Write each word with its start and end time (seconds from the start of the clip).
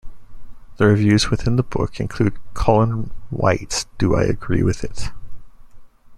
The 0.77 0.87
reviews 0.87 1.29
within 1.29 1.57
the 1.57 1.63
book 1.63 1.99
include 1.99 2.33
Colin 2.55 3.11
Wight's 3.29 3.85
Do 3.99 4.15
I 4.15 4.23
agree 4.23 4.63
with 4.63 4.83
it? 4.83 5.11